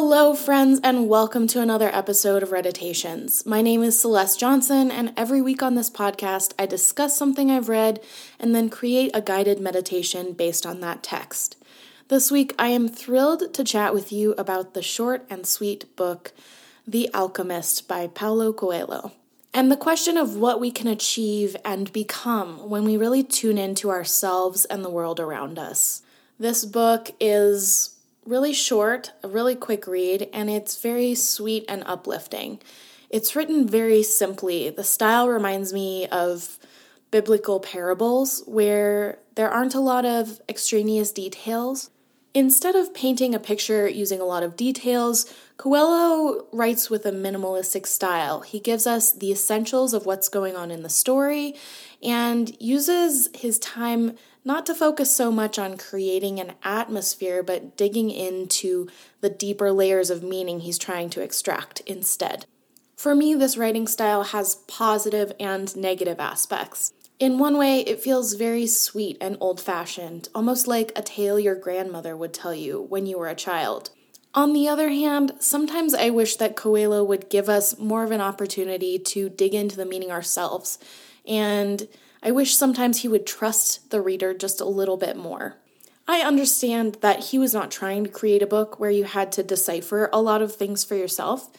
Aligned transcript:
Hello, 0.00 0.32
friends, 0.32 0.78
and 0.84 1.08
welcome 1.08 1.48
to 1.48 1.60
another 1.60 1.88
episode 1.92 2.44
of 2.44 2.52
Reditations. 2.52 3.44
My 3.44 3.60
name 3.60 3.82
is 3.82 4.00
Celeste 4.00 4.38
Johnson, 4.38 4.92
and 4.92 5.12
every 5.16 5.42
week 5.42 5.60
on 5.60 5.74
this 5.74 5.90
podcast, 5.90 6.54
I 6.56 6.66
discuss 6.66 7.16
something 7.16 7.50
I've 7.50 7.68
read 7.68 8.00
and 8.38 8.54
then 8.54 8.70
create 8.70 9.10
a 9.12 9.20
guided 9.20 9.58
meditation 9.58 10.34
based 10.34 10.64
on 10.64 10.78
that 10.82 11.02
text. 11.02 11.56
This 12.06 12.30
week, 12.30 12.54
I 12.60 12.68
am 12.68 12.86
thrilled 12.86 13.52
to 13.52 13.64
chat 13.64 13.92
with 13.92 14.12
you 14.12 14.36
about 14.38 14.72
the 14.72 14.82
short 14.82 15.26
and 15.28 15.44
sweet 15.44 15.96
book, 15.96 16.32
The 16.86 17.10
Alchemist 17.12 17.88
by 17.88 18.06
Paulo 18.06 18.52
Coelho, 18.52 19.10
and 19.52 19.68
the 19.68 19.76
question 19.76 20.16
of 20.16 20.36
what 20.36 20.60
we 20.60 20.70
can 20.70 20.86
achieve 20.86 21.56
and 21.64 21.92
become 21.92 22.70
when 22.70 22.84
we 22.84 22.96
really 22.96 23.24
tune 23.24 23.58
into 23.58 23.90
ourselves 23.90 24.64
and 24.66 24.84
the 24.84 24.90
world 24.90 25.18
around 25.18 25.58
us. 25.58 26.02
This 26.38 26.64
book 26.64 27.10
is 27.18 27.96
really 28.28 28.52
short, 28.52 29.12
a 29.22 29.28
really 29.28 29.54
quick 29.54 29.86
read, 29.86 30.28
and 30.32 30.50
it's 30.50 30.80
very 30.82 31.14
sweet 31.14 31.64
and 31.68 31.82
uplifting. 31.86 32.60
It's 33.08 33.34
written 33.34 33.66
very 33.66 34.02
simply. 34.02 34.68
The 34.68 34.84
style 34.84 35.28
reminds 35.28 35.72
me 35.72 36.06
of 36.08 36.58
biblical 37.10 37.58
parables 37.58 38.42
where 38.46 39.18
there 39.34 39.50
aren't 39.50 39.74
a 39.74 39.80
lot 39.80 40.04
of 40.04 40.40
extraneous 40.48 41.10
details. 41.10 41.90
Instead 42.34 42.76
of 42.76 42.92
painting 42.92 43.34
a 43.34 43.40
picture 43.40 43.88
using 43.88 44.20
a 44.20 44.26
lot 44.26 44.42
of 44.42 44.56
details, 44.56 45.32
Coelho 45.56 46.46
writes 46.52 46.90
with 46.90 47.06
a 47.06 47.10
minimalistic 47.10 47.86
style. 47.86 48.42
He 48.42 48.60
gives 48.60 48.86
us 48.86 49.10
the 49.10 49.32
essentials 49.32 49.94
of 49.94 50.04
what's 50.04 50.28
going 50.28 50.54
on 50.54 50.70
in 50.70 50.82
the 50.82 50.90
story 50.90 51.54
and 52.02 52.54
uses 52.60 53.30
his 53.34 53.58
time 53.58 54.16
not 54.48 54.64
to 54.64 54.74
focus 54.74 55.14
so 55.14 55.30
much 55.30 55.58
on 55.58 55.76
creating 55.76 56.40
an 56.40 56.54
atmosphere, 56.64 57.42
but 57.42 57.76
digging 57.76 58.10
into 58.10 58.88
the 59.20 59.28
deeper 59.28 59.70
layers 59.70 60.08
of 60.08 60.22
meaning 60.22 60.60
he's 60.60 60.78
trying 60.78 61.10
to 61.10 61.20
extract 61.20 61.80
instead. 61.80 62.46
For 62.96 63.14
me, 63.14 63.34
this 63.34 63.58
writing 63.58 63.86
style 63.86 64.24
has 64.24 64.62
positive 64.66 65.32
and 65.38 65.76
negative 65.76 66.18
aspects. 66.18 66.94
In 67.18 67.38
one 67.38 67.58
way, 67.58 67.80
it 67.80 68.00
feels 68.00 68.32
very 68.32 68.66
sweet 68.66 69.18
and 69.20 69.36
old 69.38 69.60
fashioned, 69.60 70.30
almost 70.34 70.66
like 70.66 70.92
a 70.96 71.02
tale 71.02 71.38
your 71.38 71.54
grandmother 71.54 72.16
would 72.16 72.32
tell 72.32 72.54
you 72.54 72.80
when 72.88 73.04
you 73.04 73.18
were 73.18 73.28
a 73.28 73.34
child. 73.34 73.90
On 74.34 74.54
the 74.54 74.66
other 74.66 74.88
hand, 74.88 75.32
sometimes 75.40 75.92
I 75.92 76.08
wish 76.08 76.36
that 76.36 76.56
Coelho 76.56 77.04
would 77.04 77.28
give 77.28 77.50
us 77.50 77.78
more 77.78 78.02
of 78.02 78.12
an 78.12 78.22
opportunity 78.22 78.98
to 78.98 79.28
dig 79.28 79.54
into 79.54 79.76
the 79.76 79.84
meaning 79.84 80.10
ourselves 80.10 80.78
and 81.26 81.86
I 82.22 82.30
wish 82.30 82.56
sometimes 82.56 83.00
he 83.00 83.08
would 83.08 83.26
trust 83.26 83.90
the 83.90 84.00
reader 84.00 84.34
just 84.34 84.60
a 84.60 84.64
little 84.64 84.96
bit 84.96 85.16
more. 85.16 85.56
I 86.06 86.20
understand 86.20 86.98
that 87.00 87.26
he 87.26 87.38
was 87.38 87.52
not 87.52 87.70
trying 87.70 88.04
to 88.04 88.10
create 88.10 88.42
a 88.42 88.46
book 88.46 88.80
where 88.80 88.90
you 88.90 89.04
had 89.04 89.30
to 89.32 89.42
decipher 89.42 90.08
a 90.12 90.22
lot 90.22 90.40
of 90.40 90.54
things 90.54 90.82
for 90.82 90.94
yourself, 90.94 91.50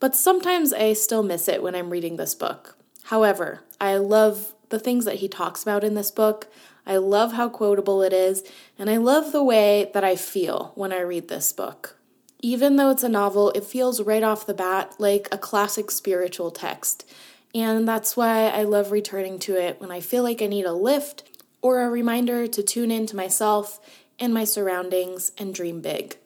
but 0.00 0.16
sometimes 0.16 0.72
I 0.72 0.92
still 0.94 1.22
miss 1.22 1.48
it 1.48 1.62
when 1.62 1.76
I'm 1.76 1.90
reading 1.90 2.16
this 2.16 2.34
book. 2.34 2.76
However, 3.04 3.60
I 3.80 3.96
love 3.96 4.54
the 4.70 4.80
things 4.80 5.04
that 5.04 5.16
he 5.16 5.28
talks 5.28 5.62
about 5.62 5.84
in 5.84 5.94
this 5.94 6.10
book. 6.10 6.48
I 6.84 6.96
love 6.96 7.34
how 7.34 7.48
quotable 7.48 8.02
it 8.02 8.12
is, 8.12 8.42
and 8.76 8.90
I 8.90 8.96
love 8.96 9.30
the 9.30 9.44
way 9.44 9.90
that 9.94 10.02
I 10.02 10.16
feel 10.16 10.72
when 10.74 10.92
I 10.92 11.00
read 11.00 11.28
this 11.28 11.52
book. 11.52 11.96
Even 12.40 12.74
though 12.74 12.90
it's 12.90 13.04
a 13.04 13.08
novel, 13.08 13.52
it 13.52 13.64
feels 13.64 14.02
right 14.02 14.24
off 14.24 14.46
the 14.46 14.54
bat 14.54 14.96
like 14.98 15.28
a 15.30 15.38
classic 15.38 15.92
spiritual 15.92 16.50
text 16.50 17.08
and 17.54 17.86
that's 17.86 18.16
why 18.16 18.48
I 18.48 18.62
love 18.62 18.90
returning 18.90 19.38
to 19.40 19.56
it 19.56 19.80
when 19.80 19.90
I 19.90 20.00
feel 20.00 20.22
like 20.22 20.40
I 20.40 20.46
need 20.46 20.64
a 20.64 20.72
lift 20.72 21.24
or 21.60 21.82
a 21.82 21.90
reminder 21.90 22.46
to 22.46 22.62
tune 22.62 22.90
in 22.90 23.06
to 23.06 23.16
myself 23.16 23.80
and 24.18 24.32
my 24.32 24.44
surroundings 24.44 25.32
and 25.38 25.54
dream 25.54 25.80
big. 25.80 26.16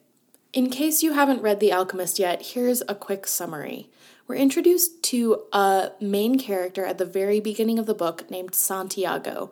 In 0.52 0.70
case 0.70 1.02
you 1.02 1.12
haven't 1.12 1.42
read 1.42 1.60
The 1.60 1.72
Alchemist 1.72 2.18
yet, 2.18 2.46
here's 2.54 2.82
a 2.88 2.94
quick 2.94 3.26
summary. 3.26 3.90
We're 4.26 4.36
introduced 4.36 5.02
to 5.04 5.42
a 5.52 5.92
main 6.00 6.38
character 6.38 6.84
at 6.84 6.98
the 6.98 7.04
very 7.04 7.40
beginning 7.40 7.78
of 7.78 7.86
the 7.86 7.94
book 7.94 8.30
named 8.30 8.54
Santiago. 8.54 9.50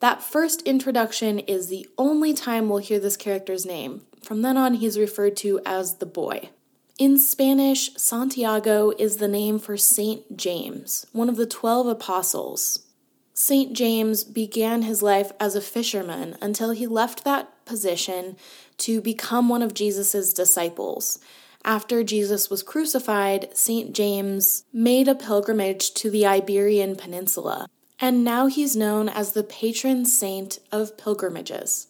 That 0.00 0.22
first 0.22 0.62
introduction 0.62 1.38
is 1.40 1.68
the 1.68 1.88
only 1.96 2.34
time 2.34 2.68
we'll 2.68 2.78
hear 2.78 2.98
this 2.98 3.16
character's 3.16 3.64
name. 3.64 4.02
From 4.22 4.42
then 4.42 4.56
on, 4.56 4.74
he's 4.74 4.98
referred 4.98 5.36
to 5.38 5.60
as 5.64 5.96
the 5.96 6.06
boy. 6.06 6.50
In 6.98 7.18
Spanish, 7.18 7.94
Santiago 7.98 8.90
is 8.98 9.18
the 9.18 9.28
name 9.28 9.58
for 9.58 9.76
Saint 9.76 10.34
James, 10.34 11.06
one 11.12 11.28
of 11.28 11.36
the 11.36 11.44
twelve 11.44 11.86
apostles. 11.86 12.86
Saint 13.34 13.74
James 13.74 14.24
began 14.24 14.80
his 14.80 15.02
life 15.02 15.30
as 15.38 15.54
a 15.54 15.60
fisherman 15.60 16.38
until 16.40 16.70
he 16.70 16.86
left 16.86 17.22
that 17.22 17.66
position 17.66 18.34
to 18.78 19.02
become 19.02 19.50
one 19.50 19.60
of 19.60 19.74
Jesus' 19.74 20.32
disciples. 20.32 21.18
After 21.66 22.02
Jesus 22.02 22.48
was 22.48 22.62
crucified, 22.62 23.54
St. 23.54 23.92
James 23.92 24.64
made 24.72 25.06
a 25.06 25.14
pilgrimage 25.14 25.92
to 25.94 26.10
the 26.10 26.24
Iberian 26.24 26.96
Peninsula, 26.96 27.68
and 28.00 28.24
now 28.24 28.46
he's 28.46 28.74
known 28.74 29.10
as 29.10 29.32
the 29.32 29.44
patron 29.44 30.06
saint 30.06 30.60
of 30.72 30.96
pilgrimages. 30.96 31.88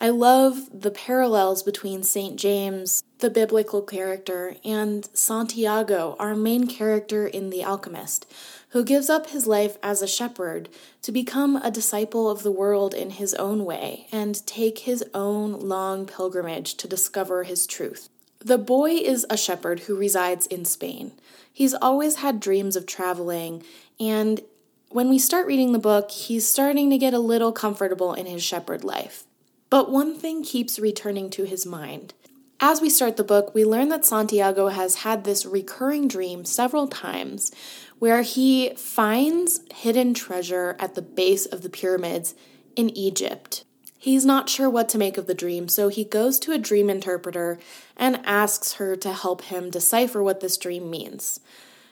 I 0.00 0.10
love 0.10 0.68
the 0.72 0.92
parallels 0.92 1.64
between 1.64 2.04
St. 2.04 2.36
James, 2.36 3.02
the 3.18 3.30
biblical 3.30 3.82
character, 3.82 4.54
and 4.64 5.08
Santiago, 5.12 6.14
our 6.20 6.36
main 6.36 6.68
character 6.68 7.26
in 7.26 7.50
The 7.50 7.64
Alchemist, 7.64 8.24
who 8.68 8.84
gives 8.84 9.10
up 9.10 9.30
his 9.30 9.48
life 9.48 9.76
as 9.82 10.00
a 10.00 10.06
shepherd 10.06 10.68
to 11.02 11.10
become 11.10 11.56
a 11.56 11.72
disciple 11.72 12.30
of 12.30 12.44
the 12.44 12.52
world 12.52 12.94
in 12.94 13.10
his 13.10 13.34
own 13.34 13.64
way 13.64 14.06
and 14.12 14.46
take 14.46 14.80
his 14.80 15.04
own 15.14 15.52
long 15.52 16.06
pilgrimage 16.06 16.76
to 16.76 16.86
discover 16.86 17.42
his 17.42 17.66
truth. 17.66 18.08
The 18.38 18.58
boy 18.58 18.92
is 18.92 19.26
a 19.28 19.36
shepherd 19.36 19.80
who 19.80 19.96
resides 19.96 20.46
in 20.46 20.64
Spain. 20.64 21.10
He's 21.52 21.74
always 21.74 22.16
had 22.16 22.38
dreams 22.38 22.76
of 22.76 22.86
traveling, 22.86 23.64
and 23.98 24.42
when 24.90 25.08
we 25.08 25.18
start 25.18 25.48
reading 25.48 25.72
the 25.72 25.80
book, 25.80 26.12
he's 26.12 26.48
starting 26.48 26.88
to 26.90 26.98
get 26.98 27.14
a 27.14 27.18
little 27.18 27.50
comfortable 27.50 28.14
in 28.14 28.26
his 28.26 28.44
shepherd 28.44 28.84
life. 28.84 29.24
But 29.70 29.90
one 29.90 30.14
thing 30.14 30.42
keeps 30.42 30.78
returning 30.78 31.30
to 31.30 31.44
his 31.44 31.66
mind. 31.66 32.14
As 32.60 32.80
we 32.80 32.90
start 32.90 33.16
the 33.16 33.24
book, 33.24 33.54
we 33.54 33.64
learn 33.64 33.88
that 33.90 34.04
Santiago 34.04 34.68
has 34.68 34.96
had 34.96 35.22
this 35.22 35.46
recurring 35.46 36.08
dream 36.08 36.44
several 36.44 36.88
times 36.88 37.52
where 37.98 38.22
he 38.22 38.70
finds 38.74 39.60
hidden 39.72 40.12
treasure 40.12 40.76
at 40.80 40.94
the 40.94 41.02
base 41.02 41.46
of 41.46 41.62
the 41.62 41.70
pyramids 41.70 42.34
in 42.74 42.90
Egypt. 42.96 43.64
He's 43.96 44.24
not 44.24 44.48
sure 44.48 44.70
what 44.70 44.88
to 44.90 44.98
make 44.98 45.18
of 45.18 45.26
the 45.26 45.34
dream, 45.34 45.68
so 45.68 45.88
he 45.88 46.04
goes 46.04 46.38
to 46.40 46.52
a 46.52 46.58
dream 46.58 46.88
interpreter 46.88 47.58
and 47.96 48.20
asks 48.24 48.74
her 48.74 48.96
to 48.96 49.12
help 49.12 49.42
him 49.42 49.70
decipher 49.70 50.22
what 50.22 50.40
this 50.40 50.56
dream 50.56 50.90
means. 50.90 51.40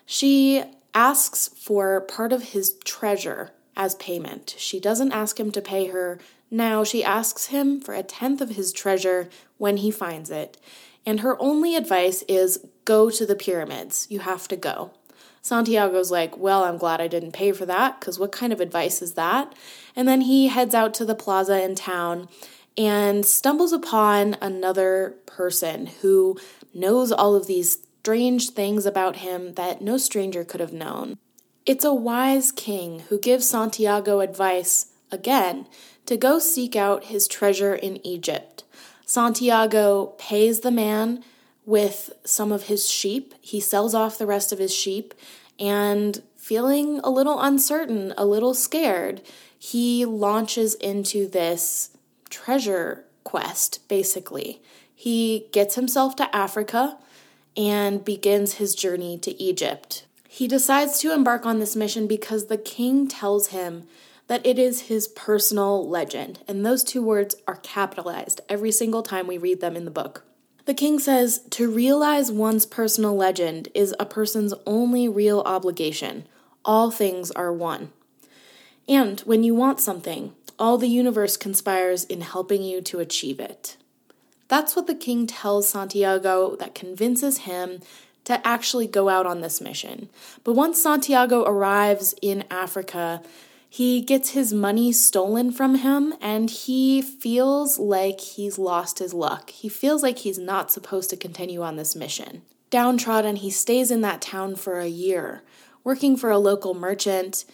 She 0.05 0.65
asks 0.95 1.49
for 1.49 2.01
part 2.01 2.33
of 2.33 2.51
his 2.51 2.77
treasure 2.85 3.53
as 3.77 3.95
payment. 3.97 4.55
She 4.59 4.81
doesn't 4.81 5.13
ask 5.13 5.39
him 5.39 5.53
to 5.53 5.61
pay 5.61 5.87
her 5.87 6.19
now 6.51 6.85
she 6.85 7.03
asks 7.03 7.47
him 7.47 7.81
for 7.81 7.95
a 7.95 8.03
tenth 8.03 8.41
of 8.41 8.51
his 8.51 8.73
treasure 8.73 9.29
when 9.59 9.79
he 9.79 9.91
finds 9.91 10.31
it, 10.31 10.59
and 11.05 11.21
her 11.21 11.41
only 11.41 11.75
advice 11.75 12.23
is 12.29 12.65
go 12.85 13.11
to 13.11 13.27
the 13.27 13.35
pyramids. 13.35 14.07
You 14.11 14.21
have 14.21 14.47
to 14.49 14.57
go. 14.57 14.93
Santiago's 15.43 16.11
like, 16.11 16.37
Well, 16.37 16.65
I'm 16.65 16.79
glad 16.79 17.01
I 17.01 17.09
didn't 17.09 17.33
pay 17.33 17.53
for 17.53 17.67
that, 17.67 17.99
because 17.99 18.19
what 18.19 18.33
kind 18.33 18.53
of 18.53 18.61
advice 18.61 19.03
is 19.03 19.15
that? 19.15 19.55
And 19.97 20.07
then 20.07 20.23
he 20.23 20.49
heads 20.49 20.75
out 20.75 20.95
to 20.95 21.05
the 21.05 21.15
plaza 21.15 21.63
in 21.63 21.75
town 21.75 22.29
and 22.79 23.25
stumbles 23.25 23.73
upon 23.73 24.37
another 24.41 25.17
person 25.25 25.87
who 25.87 26.39
knows 26.75 27.11
all 27.11 27.35
of 27.35 27.47
these 27.47 27.79
strange 28.01 28.51
things 28.51 28.87
about 28.87 29.17
him 29.17 29.55
that 29.55 29.81
no 29.81 29.97
stranger 29.97 30.45
could 30.45 30.61
have 30.61 30.73
known. 30.73 31.19
It's 31.67 31.85
a 31.85 31.93
wise 31.93 32.53
king 32.53 33.01
who 33.09 33.19
gives 33.19 33.49
Santiago 33.49 34.21
advice, 34.21 34.93
again, 35.11 35.67
to 36.07 36.17
go 36.17 36.39
seek 36.39 36.77
out 36.77 37.07
his 37.07 37.27
treasure 37.27 37.75
in 37.75 38.05
Egypt. 38.07 38.63
Santiago 39.05 40.15
pays 40.17 40.61
the 40.61 40.71
man 40.71 41.25
with 41.65 42.13
some 42.25 42.53
of 42.53 42.65
his 42.65 42.89
sheep. 42.89 43.35
He 43.41 43.59
sells 43.59 43.95
off 43.95 44.17
the 44.17 44.27
rest 44.27 44.53
of 44.53 44.61
his 44.61 44.73
sheep, 44.73 45.13
and 45.59 46.23
feeling 46.37 47.01
a 47.03 47.11
little 47.11 47.41
uncertain, 47.41 48.15
a 48.17 48.25
little 48.25 48.55
scared, 48.55 49.21
he 49.59 50.05
launches 50.05 50.77
into 50.77 51.27
this 51.27 51.91
treasure 52.31 53.05
quest, 53.25 53.81
basically. 53.89 54.63
He 54.95 55.49
gets 55.51 55.75
himself 55.75 56.15
to 56.17 56.37
Africa 56.37 56.99
and 57.57 58.05
begins 58.05 58.55
his 58.55 58.77
journey 58.77 59.19
to 59.19 59.43
Egypt. 59.43 60.06
He 60.37 60.47
decides 60.47 60.99
to 60.99 61.15
embark 61.15 61.47
on 61.47 61.61
this 61.61 61.75
mission 61.75 62.07
because 62.07 62.49
the 62.49 62.59
king 62.59 63.09
tells 63.09 63.47
him 63.47 63.85
that 64.27 64.45
it 64.45 64.59
is 64.59 64.83
his 64.83 65.09
personal 65.09 65.89
legend, 65.89 66.41
and 66.47 66.65
those 66.65 66.85
two 66.85 67.03
words 67.03 67.37
are 67.49 67.57
capitalized 67.57 68.43
every 68.47 68.71
single 68.71 69.03
time 69.03 69.27
we 69.27 69.39
read 69.39 69.63
them 69.63 69.77
in 69.77 69.87
the 69.87 69.91
book. 69.91 70.25
The 70.67 70.75
king 70.75 70.99
says 70.99 71.39
to 71.53 71.71
realize 71.71 72.31
one's 72.31 72.67
personal 72.67 73.17
legend 73.17 73.69
is 73.75 73.95
a 73.99 74.05
person's 74.05 74.53
only 74.67 75.09
real 75.09 75.41
obligation. 75.47 76.27
All 76.67 76.91
things 76.91 77.31
are 77.31 77.51
one. 77.51 77.93
And 78.87 79.21
when 79.21 79.43
you 79.43 79.55
want 79.55 79.81
something, 79.81 80.35
all 80.59 80.77
the 80.77 80.87
universe 80.87 81.39
conspires 81.39 82.05
in 82.05 82.21
helping 82.21 82.63
you 82.63 82.83
to 82.83 82.99
achieve 82.99 83.41
it. 83.41 83.79
That's 84.49 84.77
what 84.77 84.87
the 84.87 84.95
king 84.95 85.27
tells 85.27 85.71
Santiago 85.71 86.57
that 86.57 86.75
convinces 86.75 87.39
him 87.39 87.81
to 88.27 88.47
actually 88.47 88.87
go 88.87 89.09
out 89.09 89.25
on 89.25 89.41
this 89.41 89.61
mission. 89.61 90.09
But 90.45 90.55
once 90.55 90.83
Santiago 90.83 91.45
arrives 91.45 92.15
in 92.21 92.45
Africa, 92.51 93.23
he 93.69 94.01
gets 94.01 94.31
his 94.31 94.53
money 94.53 94.93
stolen 94.93 95.53
from 95.53 95.77
him 95.77 96.15
and 96.21 96.51
he 96.51 97.01
feels 97.03 97.79
like 97.79 98.21
he's 98.21 98.59
lost 98.59 98.99
his 98.99 99.15
luck. 99.15 99.51
He 99.51 99.69
feels 99.69 100.03
like 100.03 100.19
he's 100.19 100.39
not 100.39 100.73
supposed 100.73 101.11
to 101.11 101.17
continue 101.17 101.63
on 101.63 101.77
this 101.77 101.95
mission. 101.95 102.43
Downtrodden, 102.71 103.37
he 103.37 103.51
stays 103.51 103.91
in 103.91 104.01
that 104.01 104.21
town 104.21 104.57
for 104.57 104.81
a 104.81 104.89
year, 104.89 105.43
working 105.85 106.17
for 106.17 106.31
a 106.31 106.39
local 106.39 106.75
merchant 106.75 107.45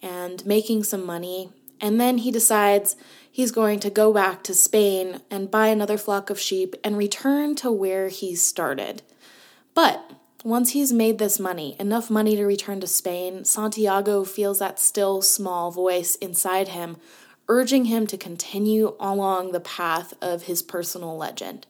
and 0.00 0.44
making 0.46 0.84
some 0.84 1.04
money. 1.04 1.50
And 1.78 2.00
then 2.00 2.18
he 2.18 2.30
decides 2.30 2.96
he's 3.30 3.52
going 3.52 3.80
to 3.80 3.90
go 3.90 4.14
back 4.14 4.42
to 4.44 4.54
Spain 4.54 5.20
and 5.30 5.50
buy 5.50 5.66
another 5.66 5.98
flock 5.98 6.30
of 6.30 6.40
sheep 6.40 6.74
and 6.82 6.96
return 6.96 7.54
to 7.56 7.70
where 7.70 8.08
he 8.08 8.34
started. 8.34 9.02
But 9.74 10.10
once 10.44 10.70
he's 10.70 10.92
made 10.92 11.18
this 11.18 11.38
money, 11.38 11.76
enough 11.78 12.10
money 12.10 12.36
to 12.36 12.44
return 12.44 12.80
to 12.80 12.86
Spain, 12.86 13.44
Santiago 13.44 14.24
feels 14.24 14.58
that 14.58 14.78
still 14.78 15.22
small 15.22 15.70
voice 15.70 16.16
inside 16.16 16.68
him 16.68 16.96
urging 17.48 17.86
him 17.86 18.06
to 18.06 18.16
continue 18.16 18.94
along 19.00 19.52
the 19.52 19.60
path 19.60 20.14
of 20.22 20.44
his 20.44 20.62
personal 20.62 21.16
legend. 21.16 21.66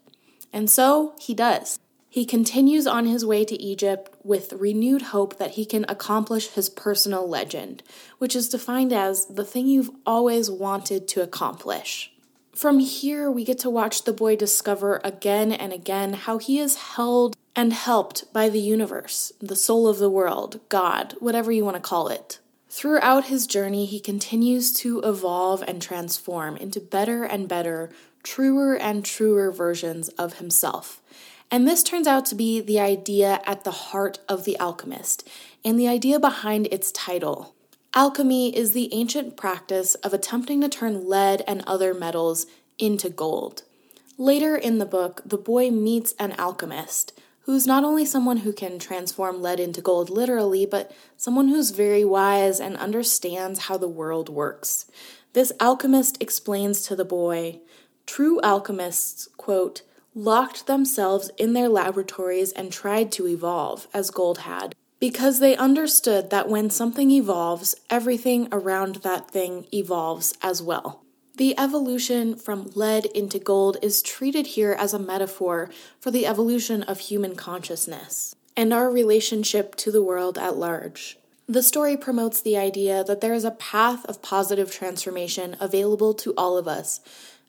And 0.53 0.71
so 0.71 1.15
he 1.19 1.35
does. 1.35 1.79
He 2.09 2.27
continues 2.27 2.87
on 2.87 3.07
his 3.07 3.25
way 3.25 3.45
to 3.47 3.61
Egypt 3.61 4.15
with 4.23 4.53
renewed 4.53 5.03
hope 5.03 5.39
that 5.39 5.53
he 5.53 5.65
can 5.65 5.87
accomplish 5.89 6.49
his 6.49 6.69
personal 6.69 7.27
legend, 7.27 7.83
which 8.19 8.37
is 8.37 8.51
defined 8.51 8.93
as 8.93 9.27
the 9.27 9.45
thing 9.45 9.67
you've 9.67 9.91
always 10.05 10.51
wanted 10.51 11.09
to 11.09 11.23
accomplish. 11.23 12.13
From 12.55 12.81
here, 12.81 13.31
we 13.31 13.45
get 13.45 13.59
to 13.61 13.71
watch 13.71 14.05
the 14.05 14.13
boy 14.13 14.37
discover 14.37 15.01
again 15.03 15.53
and 15.53 15.73
again 15.73 16.13
how 16.13 16.37
he 16.37 16.59
is 16.59 16.77
held 16.77 17.35
and 17.55 17.73
helped 17.73 18.33
by 18.33 18.49
the 18.49 18.61
universe, 18.61 19.33
the 19.41 19.57
soul 19.57 19.87
of 19.87 19.99
the 19.99 20.11
world, 20.11 20.61
God, 20.69 21.15
whatever 21.21 21.53
you 21.53 21.65
want 21.65 21.77
to 21.77 21.83
call 21.83 22.09
it. 22.09 22.39
Throughout 22.69 23.27
his 23.27 23.47
journey, 23.47 23.85
he 23.85 24.01
continues 24.01 24.73
to 24.75 25.01
evolve 25.01 25.63
and 25.67 25.83
transform 25.83 26.57
into 26.57 26.81
better 26.81 27.25
and 27.25 27.47
better, 27.47 27.91
truer 28.23 28.75
and 28.75 29.05
truer 29.05 29.53
versions 29.53 30.09
of 30.11 30.39
himself. 30.39 31.03
And 31.51 31.69
this 31.69 31.83
turns 31.83 32.07
out 32.07 32.25
to 32.27 32.35
be 32.35 32.63
the 32.63 32.81
idea 32.81 33.43
at 33.45 33.65
the 33.65 33.71
heart 33.71 34.21
of 34.27 34.45
The 34.45 34.59
Alchemist, 34.59 35.29
and 35.63 35.79
the 35.79 35.87
idea 35.87 36.19
behind 36.19 36.67
its 36.69 36.91
title. 36.93 37.55
Alchemy 37.93 38.57
is 38.57 38.73
the 38.73 38.89
ancient 38.95 39.37
practice 39.37 39.95
of 39.97 40.15
attempting 40.15 40.63
to 40.63 40.69
turn 40.71 41.07
lead 41.07 41.43
and 41.47 41.63
other 41.67 41.93
metals 41.93 42.47
into 42.79 43.11
gold. 43.11 43.65
Later 44.17 44.57
in 44.57 44.79
the 44.79 44.87
book, 44.87 45.21
the 45.27 45.37
boy 45.37 45.71
meets 45.71 46.15
an 46.19 46.33
alchemist 46.39 47.13
who's 47.43 47.67
not 47.67 47.85
only 47.85 48.05
someone 48.05 48.39
who 48.39 48.53
can 48.53 48.79
transform 48.79 49.43
lead 49.43 49.61
into 49.61 49.81
gold 49.81 50.11
literally, 50.11 50.67
but 50.67 50.95
someone 51.17 51.49
who's 51.49 51.71
very 51.71 52.05
wise 52.05 52.61
and 52.61 52.77
understands 52.77 53.61
how 53.61 53.77
the 53.77 53.89
world 53.89 54.29
works. 54.29 54.87
This 55.33 55.53
alchemist 55.61 56.21
explains 56.21 56.83
to 56.83 56.97
the 56.97 57.05
boy 57.05 57.61
true 58.07 58.41
alchemists, 58.43 59.29
quote, 59.37 59.83
locked 60.15 60.67
themselves 60.67 61.31
in 61.39 61.53
their 61.53 61.69
laboratories 61.69 62.53
and 62.53 62.73
tried 62.73 63.11
to 63.13 63.27
evolve, 63.27 63.89
as 63.95 64.11
gold 64.11 64.39
had, 64.39 64.75
because 64.99 65.39
they 65.39 65.57
understood 65.57 66.31
that 66.31 66.49
when 66.49 66.69
something 66.69 67.11
evolves, 67.11 67.75
everything 67.89 68.49
around 68.53 68.97
that 68.97 69.31
thing 69.31 69.67
evolves 69.73 70.35
as 70.43 70.61
well. 70.61 71.03
The 71.37 71.59
evolution 71.59 72.37
from 72.37 72.71
lead 72.75 73.07
into 73.07 73.39
gold 73.39 73.79
is 73.81 74.03
treated 74.03 74.49
here 74.49 74.73
as 74.73 74.93
a 74.93 74.99
metaphor 74.99 75.71
for 75.99 76.11
the 76.11 76.27
evolution 76.27 76.83
of 76.83 77.01
human 77.01 77.37
consciousness 77.37 78.37
and 78.55 78.73
our 78.73 78.91
relationship 78.91 79.75
to 79.77 79.91
the 79.91 80.03
world 80.03 80.37
at 80.37 80.57
large. 80.57 81.17
The 81.49 81.63
story 81.63 81.97
promotes 81.97 82.41
the 82.41 82.57
idea 82.57 83.03
that 83.05 83.21
there 83.21 83.35
is 83.35 83.45
a 83.45 83.51
path 83.51 84.05
of 84.07 84.23
positive 84.23 84.71
transformation 84.71 85.57
available 85.59 86.15
to 86.15 86.35
all 86.37 86.59
of 86.59 86.69
us 86.69 87.01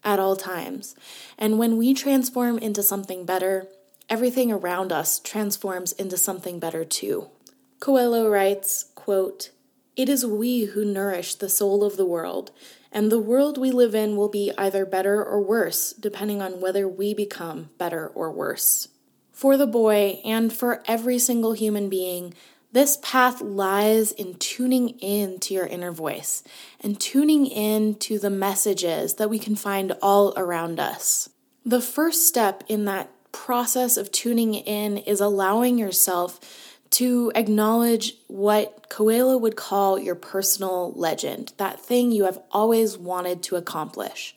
at 0.03 0.19
all 0.19 0.36
times. 0.36 0.95
And 1.38 1.59
when 1.59 1.77
we 1.77 1.94
transform 1.94 2.57
into 2.57 2.83
something 2.83 3.25
better, 3.25 3.68
everything 4.09 4.51
around 4.51 4.91
us 4.91 5.19
transforms 5.19 5.91
into 5.94 6.18
something 6.18 6.59
better 6.59 6.83
too. 6.86 7.29
Coelho 7.79 8.29
writes, 8.29 8.91
quote, 8.95 9.51
It 9.95 10.10
is 10.10 10.25
we 10.25 10.66
who 10.66 10.84
nourish 10.84 11.36
the 11.36 11.50
soul 11.50 11.84
of 11.84 11.98
the 11.98 12.06
world, 12.06 12.51
and 12.92 13.12
the 13.12 13.19
world 13.19 13.57
we 13.57 13.69
live 13.72 13.94
in 13.94 14.16
will 14.16 14.30
be 14.30 14.51
either 14.57 14.86
better 14.86 15.24
or 15.24 15.42
worse, 15.42 15.94
depending 15.94 16.42
on 16.42 16.62
whether 16.62 16.88
we 16.88 17.13
become 17.13 17.69
better 17.78 18.07
or 18.07 18.31
worse. 18.31 18.88
For 19.31 19.56
the 19.56 19.68
boy, 19.68 20.22
and 20.25 20.51
for 20.51 20.84
every 20.88 21.19
single 21.19 21.54
human 21.54 21.90
being, 21.90 22.34
this 22.72 22.98
path 23.04 23.40
lies 23.40 24.12
in 24.12 24.34
tuning 24.36 24.90
in 25.00 25.40
to 25.42 25.54
your 25.54 25.68
inner 25.68 25.92
voice 25.92 26.42
and 26.80 27.00
tuning 27.00 27.46
in 27.46 27.94
to 27.96 28.18
the 28.18 28.31
messages 28.31 29.16
that 29.16 29.30
we 29.30 29.38
can 29.38 29.56
find 29.56 29.96
all 30.01 30.34
around 30.36 30.80
us. 30.80 31.30
The 31.63 31.81
first 31.81 32.28
step 32.28 32.63
in 32.68 32.86
that 32.86 33.12
process 33.31 33.96
of 33.96 34.12
tuning 34.12 34.56
in 34.56 34.98
is 34.98 35.19
allowing 35.19 35.78
yourself 35.78 36.39
to 36.94 37.31
acknowledge 37.36 38.16
what 38.28 38.90
Coelho 38.90 39.38
would 39.38 39.56
call 39.56 39.98
your 39.98 40.16
personal 40.16 40.94
legend, 40.94 41.54
that 41.57 41.80
thing 41.80 42.12
you 42.12 42.25
have 42.25 42.40
always 42.51 42.98
wanted 42.98 43.42
to 43.44 43.56
accomplish. 43.56 44.36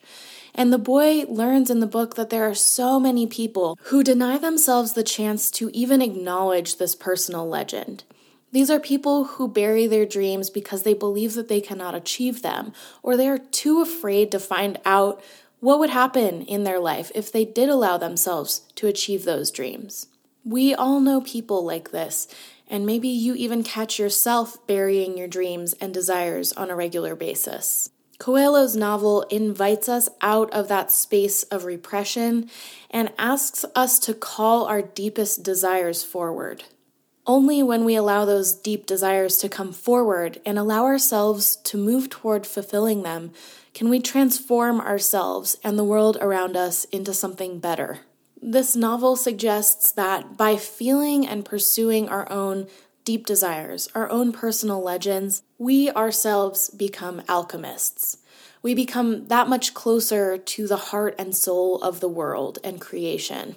And 0.55 0.73
the 0.73 0.79
boy 0.79 1.25
learns 1.27 1.69
in 1.69 1.81
the 1.81 1.85
book 1.85 2.15
that 2.15 2.31
there 2.31 2.49
are 2.49 2.55
so 2.55 2.99
many 2.99 3.27
people 3.27 3.77
who 3.83 4.03
deny 4.03 4.39
themselves 4.39 4.93
the 4.93 5.03
chance 5.03 5.51
to 5.51 5.69
even 5.71 6.01
acknowledge 6.01 6.77
this 6.77 6.95
personal 6.95 7.47
legend. 7.47 8.03
These 8.51 8.71
are 8.71 8.79
people 8.79 9.25
who 9.25 9.47
bury 9.47 9.85
their 9.85 10.05
dreams 10.05 10.49
because 10.49 10.81
they 10.81 10.95
believe 10.95 11.35
that 11.35 11.49
they 11.49 11.61
cannot 11.61 11.93
achieve 11.93 12.41
them, 12.41 12.73
or 13.03 13.15
they 13.15 13.27
are 13.27 13.37
too 13.37 13.81
afraid 13.81 14.31
to 14.31 14.39
find 14.39 14.79
out 14.83 15.21
what 15.59 15.77
would 15.77 15.91
happen 15.91 16.41
in 16.41 16.63
their 16.63 16.79
life 16.79 17.11
if 17.13 17.31
they 17.31 17.45
did 17.45 17.69
allow 17.69 17.97
themselves 17.97 18.61
to 18.75 18.87
achieve 18.87 19.25
those 19.25 19.51
dreams. 19.51 20.07
We 20.47 20.73
all 20.73 21.01
know 21.01 21.19
people 21.19 21.65
like 21.65 21.91
this, 21.91 22.25
and 22.69 22.85
maybe 22.85 23.09
you 23.09 23.35
even 23.35 23.63
catch 23.63 23.99
yourself 23.99 24.65
burying 24.65 25.17
your 25.17 25.27
dreams 25.27 25.73
and 25.81 25.93
desires 25.93 26.53
on 26.53 26.69
a 26.69 26.75
regular 26.75 27.17
basis. 27.17 27.89
Coelho's 28.17 28.73
novel 28.73 29.23
invites 29.23 29.89
us 29.89 30.07
out 30.21 30.49
of 30.53 30.69
that 30.69 30.89
space 30.89 31.43
of 31.43 31.65
repression 31.65 32.49
and 32.89 33.11
asks 33.19 33.65
us 33.75 33.99
to 33.99 34.13
call 34.13 34.63
our 34.67 34.81
deepest 34.81 35.43
desires 35.43 36.05
forward. 36.05 36.63
Only 37.25 37.61
when 37.61 37.83
we 37.83 37.95
allow 37.95 38.23
those 38.23 38.53
deep 38.53 38.85
desires 38.85 39.39
to 39.39 39.49
come 39.49 39.73
forward 39.73 40.39
and 40.45 40.57
allow 40.57 40.85
ourselves 40.85 41.57
to 41.65 41.77
move 41.77 42.09
toward 42.09 42.47
fulfilling 42.47 43.03
them 43.03 43.33
can 43.73 43.89
we 43.89 43.99
transform 43.99 44.79
ourselves 44.79 45.57
and 45.61 45.77
the 45.77 45.83
world 45.83 46.17
around 46.21 46.55
us 46.55 46.85
into 46.85 47.13
something 47.13 47.59
better. 47.59 47.99
This 48.41 48.75
novel 48.75 49.15
suggests 49.15 49.91
that 49.91 50.37
by 50.37 50.57
feeling 50.57 51.27
and 51.27 51.43
pursuing 51.43 52.07
our 52.09 52.31
own 52.31 52.67
deep 53.03 53.25
desires, 53.25 53.89
our 53.95 54.09
own 54.09 54.31
personal 54.31 54.81
legends, 54.81 55.43
we 55.57 55.89
ourselves 55.91 56.69
become 56.69 57.21
alchemists. 57.27 58.17
We 58.61 58.73
become 58.73 59.27
that 59.27 59.47
much 59.47 59.73
closer 59.73 60.37
to 60.37 60.67
the 60.67 60.77
heart 60.77 61.15
and 61.17 61.35
soul 61.35 61.81
of 61.81 61.99
the 61.99 62.09
world 62.09 62.59
and 62.63 62.81
creation. 62.81 63.55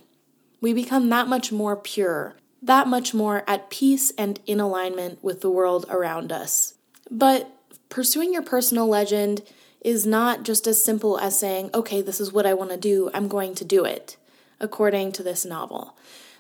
We 0.61 0.73
become 0.73 1.09
that 1.09 1.27
much 1.27 1.51
more 1.51 1.77
pure 1.77 2.37
that 2.63 2.87
much 2.87 3.15
more 3.15 3.43
at 3.47 3.71
peace 3.71 4.13
and 4.19 4.39
in 4.47 4.61
alignment 4.61 5.23
with 5.23 5.41
the 5.41 5.51
world 5.51 5.87
around 5.89 6.33
us. 6.33 6.75
But 7.11 7.51
pursuing 7.89 8.33
your 8.33 8.43
personal 8.43 8.87
legend 8.87 9.43
is 9.81 10.05
not 10.05 10.43
just 10.43 10.67
as 10.67 10.83
simple 10.83 11.19
as 11.19 11.39
saying, 11.39 11.71
okay, 11.73 12.03
this 12.03 12.21
is 12.21 12.33
what 12.33 12.47
I 12.47 12.55
want 12.55 12.71
to 12.71 12.77
do, 12.77 13.11
I'm 13.15 13.29
going 13.29 13.55
to 13.57 13.65
do 13.65 13.85
it, 13.85 14.17
according 14.61 15.13
to 15.13 15.23
this 15.23 15.45
novel. 15.45 15.97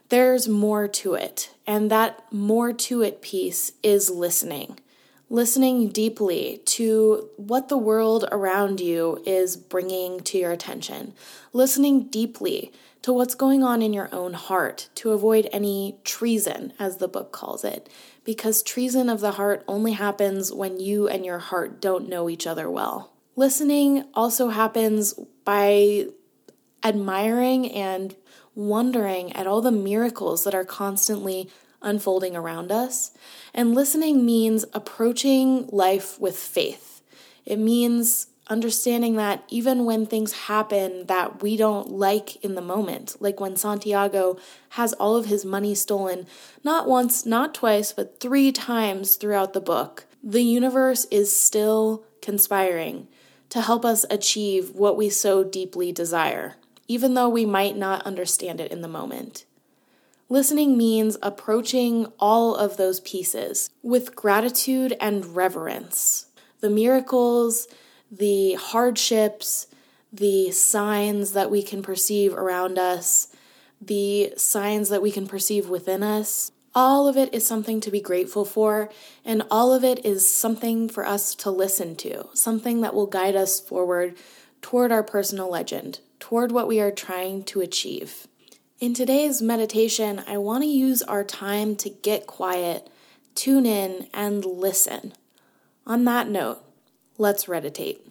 There's 0.08 0.48
more 0.48 0.88
to 0.88 1.14
it, 1.14 1.50
and 1.66 1.90
that 1.90 2.32
more 2.32 2.72
to 2.72 3.02
it 3.02 3.22
piece 3.22 3.72
is 3.82 4.10
listening. 4.10 4.78
Listening 5.28 5.90
deeply 5.90 6.60
to 6.64 7.28
what 7.36 7.68
the 7.68 7.78
world 7.78 8.24
around 8.32 8.80
you 8.80 9.22
is 9.24 9.56
bringing 9.56 10.18
to 10.20 10.38
your 10.38 10.50
attention. 10.50 11.14
Listening 11.52 12.08
deeply 12.08 12.72
to 13.02 13.12
what's 13.12 13.36
going 13.36 13.62
on 13.62 13.80
in 13.80 13.92
your 13.92 14.08
own 14.12 14.32
heart 14.34 14.88
to 14.96 15.12
avoid 15.12 15.48
any 15.52 15.98
treason, 16.02 16.72
as 16.78 16.96
the 16.96 17.06
book 17.06 17.30
calls 17.30 17.62
it, 17.64 17.88
because 18.24 18.62
treason 18.62 19.08
of 19.08 19.20
the 19.20 19.32
heart 19.32 19.64
only 19.68 19.92
happens 19.92 20.52
when 20.52 20.80
you 20.80 21.06
and 21.06 21.24
your 21.24 21.38
heart 21.38 21.80
don't 21.80 22.08
know 22.08 22.28
each 22.28 22.46
other 22.46 22.68
well. 22.68 23.12
Listening 23.36 24.04
also 24.12 24.48
happens 24.48 25.14
by 25.44 26.08
admiring 26.84 27.70
and 27.70 28.16
wondering 28.54 29.32
at 29.32 29.46
all 29.46 29.60
the 29.60 29.72
miracles 29.72 30.44
that 30.44 30.54
are 30.54 30.64
constantly 30.64 31.49
unfolding 31.82 32.37
around 32.37 32.70
us. 32.70 33.12
And 33.54 33.75
listening 33.75 34.25
means 34.25 34.64
approaching 34.72 35.66
life 35.68 36.20
with 36.20 36.37
faith. 36.37 37.02
It 37.46 37.58
means 37.58 38.26
understanding 38.49 39.14
that 39.14 39.44
even 39.49 39.84
when 39.84 40.04
things 40.04 40.32
happen 40.32 41.06
that 41.06 41.40
we 41.40 41.56
don't 41.56 41.88
like 41.88 42.37
in 42.44 42.56
the 42.56 42.60
moment, 42.60 43.16
like 43.20 43.38
when 43.40 43.56
Santiago 43.56 44.37
has 44.70 44.92
all 44.94 45.16
of 45.16 45.26
his 45.26 45.44
money 45.44 45.75
stolen, 45.75 46.26
not 46.64 46.88
once, 46.88 47.25
not 47.25 47.54
twice, 47.54 47.92
but 47.92 48.18
three 48.18 48.50
times 48.50 49.14
throughout 49.14 49.52
the 49.52 49.60
book, 49.60 50.04
the 50.22 50.42
universe 50.42 51.06
is 51.12 51.34
still 51.34 52.04
conspiring 52.20 53.06
to 53.50 53.60
help 53.60 53.84
us 53.84 54.04
achieve 54.10 54.70
what 54.70 54.96
we 54.96 55.08
so 55.08 55.42
deeply 55.44 55.92
desire, 55.92 56.56
even 56.90 57.14
though 57.14 57.28
we 57.28 57.47
might 57.47 57.76
not 57.76 58.02
understand 58.02 58.61
it 58.61 58.73
in 58.73 58.80
the 58.80 58.88
moment. 58.88 59.44
Listening 60.28 60.76
means 60.76 61.16
approaching 61.23 62.09
all 62.18 62.56
of 62.56 62.76
those 62.76 62.99
pieces 62.99 63.70
with 63.80 64.16
gratitude 64.16 64.97
and 65.00 65.37
reverence. 65.37 66.26
The 66.59 66.68
miracles, 66.68 67.68
the 68.11 68.54
hardships, 68.54 69.68
the 70.12 70.50
signs 70.50 71.32
that 71.32 71.49
we 71.49 71.62
can 71.62 71.80
perceive 71.80 72.35
around 72.35 72.76
us, 72.76 73.28
the 73.80 74.35
signs 74.37 74.88
that 74.88 75.00
we 75.00 75.12
can 75.12 75.28
perceive 75.28 75.68
within 75.68 76.02
us. 76.02 76.50
All 76.75 77.06
of 77.06 77.16
it 77.16 77.32
is 77.32 77.47
something 77.47 77.80
to 77.82 77.90
be 77.92 78.00
grateful 78.00 78.44
for, 78.44 78.90
and 79.25 79.44
all 79.49 79.73
of 79.73 79.85
it 79.85 80.04
is 80.04 80.28
something 80.28 80.88
for 80.88 81.06
us 81.06 81.37
to 81.37 81.52
listen 81.52 81.94
to, 81.97 82.30
something 82.35 82.80
that 82.80 82.94
will 82.94 83.06
guide 83.06 83.37
us 83.37 83.61
forward 83.61 84.16
toward 84.61 84.90
our 84.90 85.04
personal 85.04 85.49
legend, 85.49 86.00
toward 86.20 86.52
what 86.52 86.68
we 86.68 86.80
are 86.80 86.92
trying 86.92 87.42
to 87.44 87.60
achieve. 87.60 88.28
In 88.78 88.94
today's 88.94 89.42
meditation, 89.42 90.22
I 90.26 90.38
want 90.38 90.62
to 90.62 90.68
use 90.68 91.02
our 91.02 91.24
time 91.24 91.74
to 91.76 91.90
get 91.90 92.26
quiet, 92.26 92.88
tune 93.34 93.66
in, 93.66 94.06
and 94.14 94.44
listen. 94.44 95.12
On 95.86 96.04
that 96.04 96.28
note, 96.28 96.62
let's 97.18 97.48
meditate. 97.48 98.06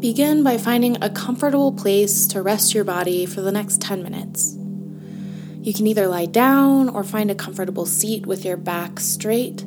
Begin 0.00 0.42
by 0.42 0.58
finding 0.58 1.02
a 1.02 1.08
comfortable 1.08 1.72
place 1.72 2.26
to 2.26 2.42
rest 2.42 2.74
your 2.74 2.84
body 2.84 3.24
for 3.24 3.40
the 3.40 3.50
next 3.50 3.80
10 3.80 4.02
minutes. 4.02 4.54
You 5.62 5.72
can 5.72 5.86
either 5.86 6.08
lie 6.08 6.26
down 6.26 6.90
or 6.90 7.02
find 7.02 7.30
a 7.30 7.34
comfortable 7.34 7.86
seat 7.86 8.26
with 8.26 8.44
your 8.44 8.58
back 8.58 9.00
straight. 9.00 9.64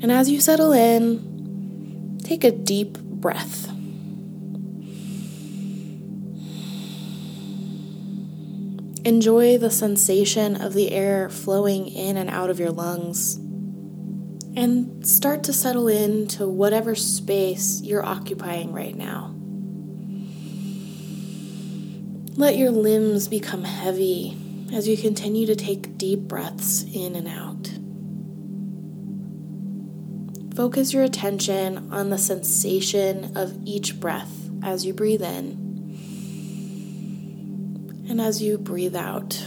And 0.00 0.12
as 0.12 0.30
you 0.30 0.40
settle 0.40 0.72
in, 0.72 2.18
take 2.22 2.44
a 2.44 2.52
deep 2.52 2.98
breath. 2.98 3.68
Enjoy 9.04 9.56
the 9.56 9.70
sensation 9.70 10.60
of 10.60 10.74
the 10.74 10.92
air 10.92 11.30
flowing 11.30 11.88
in 11.88 12.16
and 12.16 12.28
out 12.28 12.50
of 12.50 12.60
your 12.60 12.70
lungs. 12.70 13.36
And 14.56 15.06
start 15.06 15.44
to 15.44 15.52
settle 15.52 15.88
into 15.88 16.46
whatever 16.46 16.94
space 16.94 17.80
you're 17.82 18.04
occupying 18.04 18.72
right 18.72 18.96
now. 18.96 19.34
Let 22.36 22.56
your 22.56 22.70
limbs 22.70 23.28
become 23.28 23.64
heavy 23.64 24.36
as 24.72 24.86
you 24.86 24.96
continue 24.96 25.46
to 25.46 25.56
take 25.56 25.96
deep 25.96 26.20
breaths 26.20 26.84
in 26.84 27.16
and 27.16 27.26
out. 27.26 27.77
Focus 30.58 30.92
your 30.92 31.04
attention 31.04 31.88
on 31.92 32.10
the 32.10 32.18
sensation 32.18 33.36
of 33.36 33.56
each 33.64 34.00
breath 34.00 34.50
as 34.60 34.84
you 34.84 34.92
breathe 34.92 35.22
in 35.22 35.52
and 38.08 38.20
as 38.20 38.42
you 38.42 38.58
breathe 38.58 38.96
out. 38.96 39.40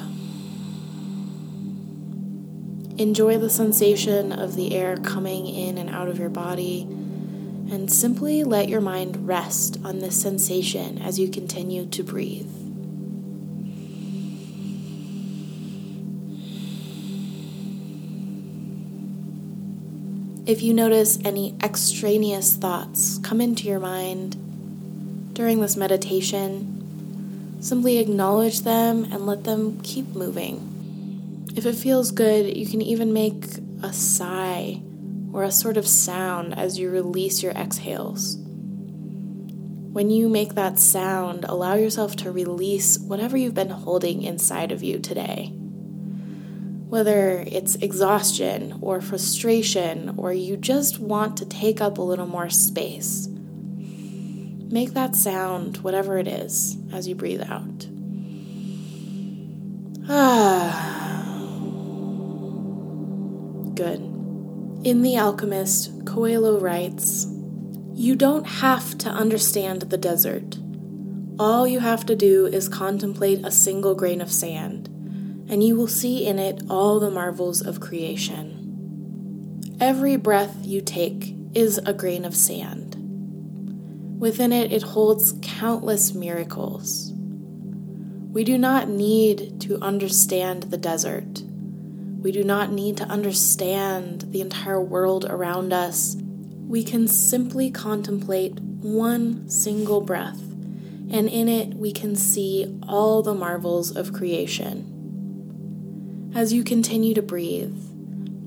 Enjoy 2.97 3.37
the 3.37 3.49
sensation 3.49 4.31
of 4.31 4.55
the 4.55 4.73
air 4.73 4.95
coming 4.95 5.47
in 5.47 5.77
and 5.77 5.89
out 5.89 6.07
of 6.07 6.17
your 6.17 6.29
body, 6.29 6.83
and 6.83 7.91
simply 7.91 8.45
let 8.45 8.69
your 8.69 8.79
mind 8.79 9.27
rest 9.27 9.79
on 9.83 9.99
this 9.99 10.15
sensation 10.15 10.97
as 10.97 11.19
you 11.19 11.27
continue 11.27 11.85
to 11.87 12.03
breathe. 12.03 12.60
If 20.51 20.61
you 20.61 20.73
notice 20.73 21.17
any 21.23 21.55
extraneous 21.63 22.57
thoughts 22.57 23.19
come 23.19 23.39
into 23.39 23.69
your 23.69 23.79
mind 23.79 24.35
during 25.33 25.61
this 25.61 25.77
meditation, 25.77 27.61
simply 27.61 27.99
acknowledge 27.99 28.63
them 28.63 29.05
and 29.05 29.25
let 29.25 29.45
them 29.45 29.79
keep 29.79 30.09
moving. 30.09 31.47
If 31.55 31.65
it 31.65 31.75
feels 31.75 32.11
good, 32.11 32.57
you 32.57 32.67
can 32.67 32.81
even 32.81 33.13
make 33.13 33.45
a 33.81 33.93
sigh 33.93 34.81
or 35.31 35.43
a 35.43 35.51
sort 35.51 35.77
of 35.77 35.87
sound 35.87 36.53
as 36.59 36.77
you 36.77 36.89
release 36.89 37.41
your 37.41 37.53
exhales. 37.53 38.35
When 38.35 40.09
you 40.09 40.27
make 40.27 40.55
that 40.55 40.79
sound, 40.79 41.45
allow 41.45 41.75
yourself 41.75 42.17
to 42.17 42.31
release 42.33 42.99
whatever 42.99 43.37
you've 43.37 43.55
been 43.55 43.69
holding 43.69 44.21
inside 44.21 44.73
of 44.73 44.83
you 44.83 44.99
today 44.99 45.53
whether 46.91 47.43
it's 47.47 47.75
exhaustion 47.75 48.77
or 48.81 48.99
frustration, 48.99 50.13
or 50.17 50.33
you 50.33 50.57
just 50.57 50.99
want 50.99 51.37
to 51.37 51.45
take 51.45 51.79
up 51.79 51.97
a 51.97 52.01
little 52.01 52.27
more 52.27 52.49
space. 52.49 53.29
Make 53.29 54.91
that 54.91 55.15
sound, 55.15 55.77
whatever 55.77 56.17
it 56.17 56.27
is, 56.27 56.75
as 56.91 57.07
you 57.07 57.15
breathe 57.15 57.43
out. 57.43 57.87
Ah. 60.09 61.37
Good. 63.73 64.01
In 64.83 65.01
The 65.01 65.17
Alchemist, 65.17 66.05
Coelho 66.05 66.59
writes 66.59 67.25
You 67.93 68.17
don't 68.17 68.45
have 68.45 68.97
to 68.97 69.09
understand 69.09 69.83
the 69.83 69.97
desert. 69.97 70.57
All 71.39 71.65
you 71.65 71.79
have 71.79 72.05
to 72.07 72.17
do 72.17 72.47
is 72.47 72.67
contemplate 72.67 73.45
a 73.45 73.51
single 73.51 73.95
grain 73.95 74.19
of 74.19 74.29
sand 74.29 74.90
and 75.51 75.61
you 75.61 75.75
will 75.75 75.85
see 75.85 76.25
in 76.25 76.39
it 76.39 76.61
all 76.69 76.99
the 76.99 77.11
marvels 77.11 77.61
of 77.61 77.81
creation. 77.81 78.57
Every 79.81 80.15
breath 80.15 80.65
you 80.65 80.79
take 80.79 81.35
is 81.53 81.77
a 81.79 81.93
grain 81.93 82.23
of 82.23 82.37
sand. 82.37 82.95
Within 84.17 84.53
it, 84.53 84.71
it 84.71 84.81
holds 84.81 85.33
countless 85.41 86.13
miracles. 86.13 87.11
We 87.13 88.45
do 88.45 88.57
not 88.57 88.87
need 88.87 89.59
to 89.61 89.77
understand 89.81 90.63
the 90.63 90.77
desert. 90.77 91.41
We 92.21 92.31
do 92.31 92.45
not 92.45 92.71
need 92.71 92.95
to 92.97 93.03
understand 93.03 94.31
the 94.31 94.39
entire 94.39 94.79
world 94.79 95.25
around 95.25 95.73
us. 95.73 96.15
We 96.15 96.81
can 96.81 97.09
simply 97.09 97.69
contemplate 97.71 98.57
one 98.61 99.49
single 99.49 99.99
breath, 99.99 100.39
and 100.39 101.27
in 101.27 101.49
it 101.49 101.73
we 101.73 101.91
can 101.91 102.15
see 102.15 102.79
all 102.87 103.21
the 103.21 103.33
marvels 103.33 103.93
of 103.93 104.13
creation. 104.13 104.90
As 106.33 106.53
you 106.53 106.63
continue 106.63 107.13
to 107.13 107.21
breathe, 107.21 107.75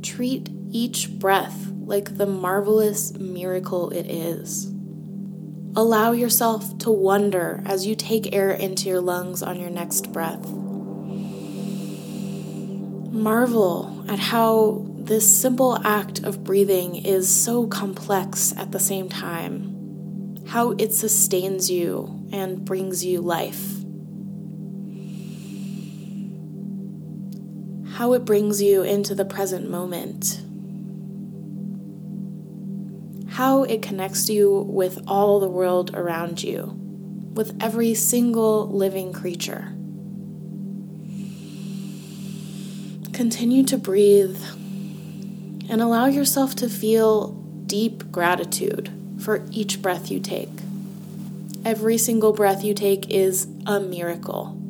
treat 0.03 0.49
each 0.71 1.11
breath 1.19 1.71
like 1.85 2.17
the 2.17 2.25
marvelous 2.27 3.13
miracle 3.13 3.91
it 3.91 4.11
is. 4.11 4.73
Allow 5.77 6.13
yourself 6.13 6.79
to 6.79 6.91
wonder 6.91 7.63
as 7.67 7.87
you 7.87 7.95
take 7.95 8.35
air 8.35 8.53
into 8.53 8.89
your 8.89 9.03
lungs 9.03 9.43
on 9.43 9.61
your 9.61 9.69
next 9.69 10.13
breath. 10.15 10.49
Marvel 13.13 14.03
at 14.09 14.19
how 14.19 14.87
this 14.97 15.29
simple 15.29 15.79
act 15.85 16.25
of 16.25 16.43
breathing 16.43 16.97
is 16.97 17.29
so 17.29 17.67
complex 17.67 18.55
at 18.57 18.73
the 18.73 18.81
same 18.81 19.11
time, 19.11 20.43
how 20.47 20.71
it 20.73 20.95
sustains 20.95 21.71
you 21.71 22.27
and 22.33 22.65
brings 22.65 23.05
you 23.05 23.21
life. 23.21 23.84
How 27.95 28.13
it 28.13 28.25
brings 28.25 28.61
you 28.61 28.83
into 28.83 29.15
the 29.15 29.25
present 29.25 29.71
moment, 29.71 30.41
how 33.35 33.63
it 33.63 33.83
connects 33.83 34.29
you 34.29 34.63
with 34.69 35.01
all 35.07 35.39
the 35.39 35.49
world 35.49 35.95
around 35.95 36.43
you, 36.43 36.77
with 37.35 37.57
every 37.63 37.95
single 37.95 38.69
living 38.69 39.13
creature. 39.13 39.69
Continue 43.13 43.63
to 43.63 43.79
breathe 43.79 44.43
and 45.71 45.81
allow 45.81 46.07
yourself 46.07 46.57
to 46.57 46.69
feel 46.69 47.29
deep 47.67 48.11
gratitude 48.11 48.91
for 49.21 49.47
each 49.53 49.81
breath 49.81 50.11
you 50.11 50.19
take. 50.19 50.51
Every 51.65 51.97
single 51.97 52.33
breath 52.33 52.65
you 52.65 52.75
take 52.75 53.09
is 53.09 53.47
a 53.67 53.79
miracle. 53.79 54.64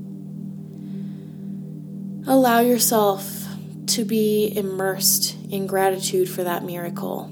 Allow 2.27 2.61
yourself 2.61 3.47
to 3.89 4.05
be 4.05 4.53
immersed 4.57 5.37
in 5.51 5.67
gratitude 5.67 6.29
for 6.29 6.43
that 6.45 6.65
miracle 6.65 7.31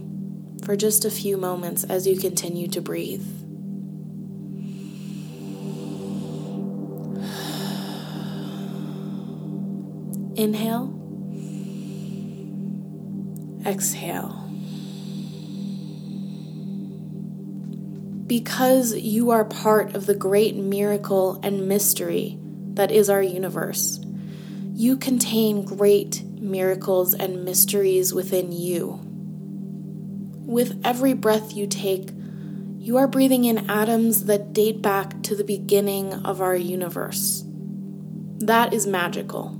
for 0.64 0.76
just 0.76 1.04
a 1.04 1.10
few 1.10 1.36
moments 1.36 1.84
as 1.84 2.06
you 2.06 2.16
continue 2.16 2.68
to 2.68 2.80
breathe. 2.80 3.26
Inhale 10.36 10.98
exhale. 13.66 14.38
Because 18.26 18.94
you 18.94 19.30
are 19.30 19.44
part 19.44 19.94
of 19.94 20.06
the 20.06 20.14
great 20.14 20.56
miracle 20.56 21.40
and 21.42 21.68
mystery 21.68 22.38
that 22.74 22.90
is 22.90 23.10
our 23.10 23.22
universe, 23.22 24.01
you 24.74 24.96
contain 24.96 25.64
great 25.64 26.22
miracles 26.24 27.14
and 27.14 27.44
mysteries 27.44 28.14
within 28.14 28.52
you. 28.52 29.00
With 30.44 30.80
every 30.84 31.12
breath 31.14 31.54
you 31.54 31.66
take, 31.66 32.10
you 32.78 32.96
are 32.96 33.06
breathing 33.06 33.44
in 33.44 33.70
atoms 33.70 34.24
that 34.24 34.52
date 34.52 34.82
back 34.82 35.22
to 35.22 35.36
the 35.36 35.44
beginning 35.44 36.12
of 36.12 36.40
our 36.40 36.56
universe. 36.56 37.44
That 38.38 38.72
is 38.72 38.86
magical. 38.86 39.58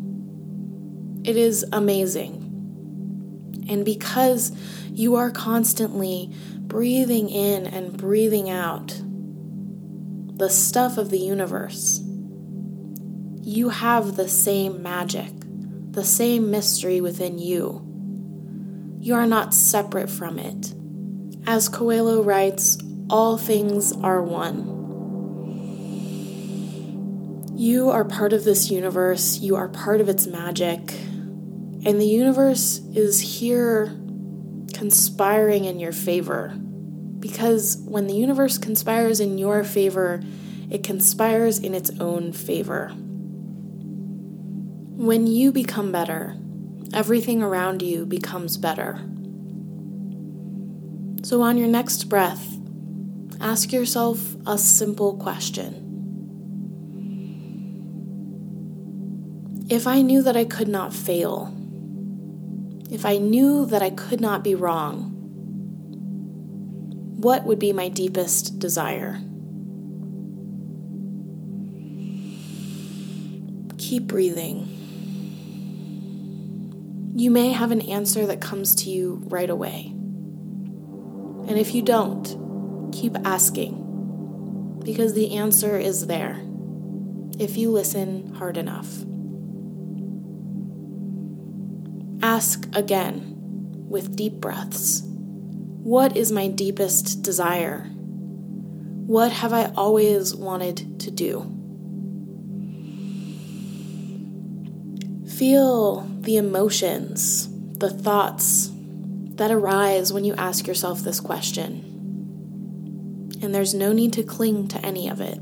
It 1.24 1.36
is 1.36 1.64
amazing. 1.72 2.40
And 3.68 3.84
because 3.84 4.50
you 4.90 5.14
are 5.14 5.30
constantly 5.30 6.34
breathing 6.58 7.28
in 7.28 7.66
and 7.66 7.96
breathing 7.96 8.50
out 8.50 9.00
the 10.34 10.50
stuff 10.50 10.98
of 10.98 11.10
the 11.10 11.20
universe, 11.20 12.01
you 13.52 13.68
have 13.68 14.16
the 14.16 14.28
same 14.28 14.82
magic, 14.82 15.30
the 15.90 16.04
same 16.04 16.50
mystery 16.50 17.02
within 17.02 17.38
you. 17.38 17.86
You 18.98 19.14
are 19.14 19.26
not 19.26 19.52
separate 19.52 20.08
from 20.08 20.38
it. 20.38 20.72
As 21.46 21.68
Coelho 21.68 22.22
writes, 22.22 22.78
all 23.10 23.36
things 23.36 23.92
are 23.92 24.22
one. 24.22 24.80
You 27.54 27.90
are 27.90 28.06
part 28.06 28.32
of 28.32 28.44
this 28.44 28.70
universe, 28.70 29.38
you 29.40 29.54
are 29.56 29.68
part 29.68 30.00
of 30.00 30.08
its 30.08 30.26
magic, 30.26 30.94
and 31.84 32.00
the 32.00 32.06
universe 32.06 32.78
is 32.94 33.20
here 33.20 33.88
conspiring 34.72 35.66
in 35.66 35.78
your 35.78 35.92
favor. 35.92 36.54
Because 37.20 37.76
when 37.84 38.06
the 38.06 38.14
universe 38.14 38.56
conspires 38.56 39.20
in 39.20 39.36
your 39.36 39.62
favor, 39.62 40.22
it 40.70 40.82
conspires 40.82 41.58
in 41.58 41.74
its 41.74 41.90
own 42.00 42.32
favor. 42.32 42.94
When 45.02 45.26
you 45.26 45.50
become 45.50 45.90
better, 45.90 46.36
everything 46.94 47.42
around 47.42 47.82
you 47.82 48.06
becomes 48.06 48.56
better. 48.56 49.00
So, 51.24 51.42
on 51.42 51.58
your 51.58 51.66
next 51.66 52.04
breath, 52.04 52.56
ask 53.40 53.72
yourself 53.72 54.36
a 54.46 54.56
simple 54.56 55.16
question 55.16 55.74
If 59.68 59.88
I 59.88 60.02
knew 60.02 60.22
that 60.22 60.36
I 60.36 60.44
could 60.44 60.68
not 60.68 60.94
fail, 60.94 61.52
if 62.88 63.04
I 63.04 63.16
knew 63.16 63.66
that 63.66 63.82
I 63.82 63.90
could 63.90 64.20
not 64.20 64.44
be 64.44 64.54
wrong, 64.54 65.10
what 67.16 67.42
would 67.42 67.58
be 67.58 67.72
my 67.72 67.88
deepest 67.88 68.60
desire? 68.60 69.14
Keep 73.78 74.06
breathing. 74.06 74.78
You 77.14 77.30
may 77.30 77.52
have 77.52 77.70
an 77.72 77.82
answer 77.82 78.24
that 78.26 78.40
comes 78.40 78.74
to 78.76 78.90
you 78.90 79.22
right 79.26 79.50
away. 79.50 79.88
And 81.46 81.58
if 81.58 81.74
you 81.74 81.82
don't, 81.82 82.90
keep 82.90 83.16
asking, 83.26 84.80
because 84.82 85.12
the 85.12 85.36
answer 85.36 85.76
is 85.76 86.06
there 86.06 86.40
if 87.38 87.58
you 87.58 87.70
listen 87.70 88.34
hard 88.34 88.56
enough. 88.56 89.04
Ask 92.22 92.66
again 92.74 93.34
with 93.88 94.16
deep 94.16 94.34
breaths 94.34 95.02
What 95.04 96.16
is 96.16 96.32
my 96.32 96.48
deepest 96.48 97.22
desire? 97.22 97.90
What 99.06 99.32
have 99.32 99.52
I 99.52 99.72
always 99.76 100.34
wanted 100.34 100.98
to 101.00 101.10
do? 101.10 101.61
Feel 105.42 106.06
the 106.20 106.36
emotions, 106.36 107.48
the 107.76 107.90
thoughts 107.90 108.70
that 109.34 109.50
arise 109.50 110.12
when 110.12 110.22
you 110.22 110.34
ask 110.34 110.68
yourself 110.68 111.00
this 111.00 111.18
question. 111.18 111.80
And 113.42 113.52
there's 113.52 113.74
no 113.74 113.92
need 113.92 114.12
to 114.12 114.22
cling 114.22 114.68
to 114.68 114.78
any 114.86 115.08
of 115.08 115.20
it. 115.20 115.40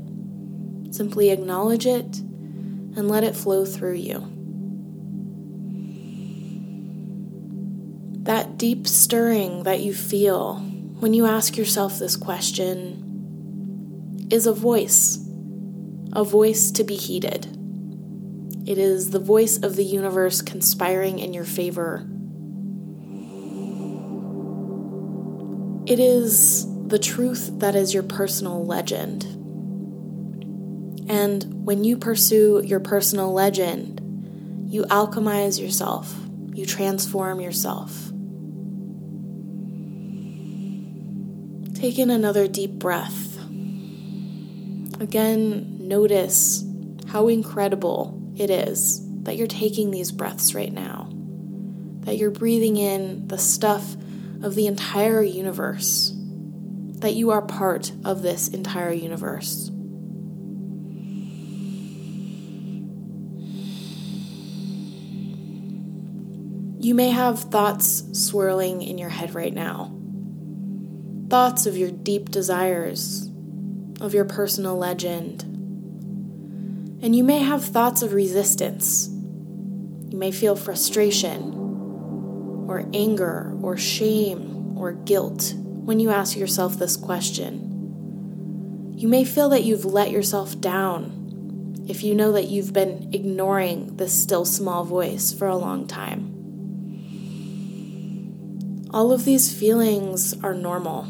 Simply 0.91 1.29
acknowledge 1.29 1.85
it 1.85 2.17
and 2.17 3.09
let 3.09 3.23
it 3.23 3.35
flow 3.35 3.63
through 3.63 3.97
you. 3.97 4.27
that 8.23 8.57
deep 8.57 8.87
stirring 8.87 9.61
that 9.63 9.81
you 9.81 9.93
feel 9.93 10.55
when 10.99 11.13
you 11.13 11.27
ask 11.27 11.57
yourself 11.57 11.99
this 11.99 12.15
question 12.17 12.97
is 14.31 14.47
a 14.47 14.53
voice, 14.53 15.23
a 16.13 16.23
voice 16.23 16.71
to 16.71 16.83
be 16.83 16.95
heeded. 16.95 17.60
It 18.71 18.77
is 18.77 19.09
the 19.09 19.19
voice 19.19 19.61
of 19.61 19.75
the 19.75 19.83
universe 19.83 20.41
conspiring 20.41 21.19
in 21.19 21.33
your 21.33 21.43
favor. 21.43 22.07
It 25.85 25.99
is 25.99 26.65
the 26.87 26.97
truth 26.97 27.49
that 27.59 27.75
is 27.75 27.93
your 27.93 28.03
personal 28.03 28.65
legend. 28.65 29.23
And 31.09 31.65
when 31.65 31.83
you 31.83 31.97
pursue 31.97 32.61
your 32.63 32.79
personal 32.79 33.33
legend, 33.33 33.99
you 34.69 34.83
alchemize 34.83 35.61
yourself, 35.61 36.15
you 36.53 36.65
transform 36.65 37.41
yourself. 37.41 37.91
Take 41.75 41.99
in 41.99 42.09
another 42.09 42.47
deep 42.47 42.71
breath. 42.71 43.37
Again, 45.01 45.89
notice 45.89 46.63
how 47.07 47.27
incredible 47.27 48.20
it 48.41 48.49
is 48.49 49.01
that 49.23 49.37
you're 49.37 49.47
taking 49.47 49.91
these 49.91 50.11
breaths 50.11 50.53
right 50.53 50.73
now, 50.73 51.09
that 52.01 52.17
you're 52.17 52.31
breathing 52.31 52.77
in 52.77 53.27
the 53.27 53.37
stuff 53.37 53.95
of 54.41 54.55
the 54.55 54.67
entire 54.67 55.21
universe, 55.21 56.11
that 56.99 57.13
you 57.13 57.29
are 57.29 57.41
part 57.41 57.91
of 58.03 58.21
this 58.21 58.47
entire 58.49 58.91
universe. 58.91 59.69
You 66.83 66.95
may 66.95 67.11
have 67.11 67.39
thoughts 67.39 68.03
swirling 68.11 68.81
in 68.81 68.97
your 68.97 69.09
head 69.09 69.35
right 69.35 69.53
now 69.53 69.95
thoughts 71.31 71.65
of 71.65 71.77
your 71.77 71.89
deep 71.89 72.29
desires, 72.29 73.31
of 74.01 74.13
your 74.13 74.25
personal 74.25 74.77
legend. 74.77 75.45
And 77.03 77.15
you 77.15 77.23
may 77.23 77.39
have 77.39 77.63
thoughts 77.63 78.03
of 78.03 78.13
resistance. 78.13 79.07
You 79.09 80.17
may 80.17 80.31
feel 80.31 80.55
frustration, 80.55 81.53
or 82.67 82.87
anger, 82.93 83.57
or 83.61 83.75
shame, 83.75 84.77
or 84.77 84.91
guilt 84.91 85.53
when 85.55 85.99
you 85.99 86.11
ask 86.11 86.37
yourself 86.37 86.77
this 86.77 86.95
question. 86.95 88.93
You 88.95 89.07
may 89.07 89.23
feel 89.23 89.49
that 89.49 89.63
you've 89.63 89.85
let 89.85 90.11
yourself 90.11 90.61
down 90.61 91.85
if 91.87 92.03
you 92.03 92.13
know 92.13 92.33
that 92.33 92.49
you've 92.49 92.71
been 92.71 93.09
ignoring 93.13 93.97
this 93.97 94.13
still 94.13 94.45
small 94.45 94.83
voice 94.83 95.33
for 95.33 95.47
a 95.47 95.57
long 95.57 95.87
time. 95.87 96.27
All 98.93 99.11
of 99.11 99.25
these 99.25 99.51
feelings 99.51 100.35
are 100.43 100.53
normal. 100.53 101.05